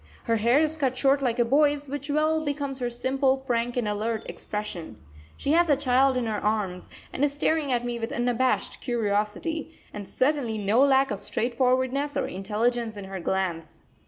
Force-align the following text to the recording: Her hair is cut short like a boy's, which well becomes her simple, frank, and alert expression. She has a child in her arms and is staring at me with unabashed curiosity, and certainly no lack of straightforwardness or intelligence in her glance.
Her 0.23 0.37
hair 0.37 0.57
is 0.59 0.77
cut 0.77 0.97
short 0.97 1.21
like 1.21 1.37
a 1.37 1.45
boy's, 1.45 1.87
which 1.87 2.09
well 2.09 2.43
becomes 2.43 2.79
her 2.79 2.89
simple, 2.89 3.43
frank, 3.45 3.77
and 3.77 3.87
alert 3.87 4.27
expression. 4.27 4.97
She 5.37 5.51
has 5.51 5.69
a 5.69 5.77
child 5.77 6.17
in 6.17 6.25
her 6.25 6.43
arms 6.43 6.89
and 7.13 7.23
is 7.23 7.33
staring 7.33 7.71
at 7.71 7.85
me 7.85 7.99
with 7.99 8.11
unabashed 8.11 8.81
curiosity, 8.81 9.79
and 9.93 10.07
certainly 10.07 10.57
no 10.57 10.81
lack 10.81 11.11
of 11.11 11.19
straightforwardness 11.19 12.17
or 12.17 12.25
intelligence 12.25 12.97
in 12.97 13.05
her 13.05 13.19
glance. 13.19 13.79